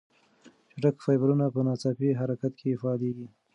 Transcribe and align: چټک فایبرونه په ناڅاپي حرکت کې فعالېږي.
چټک 0.73 0.95
فایبرونه 1.05 1.45
په 1.53 1.59
ناڅاپي 1.67 2.09
حرکت 2.19 2.53
کې 2.59 2.79
فعالېږي. 2.81 3.27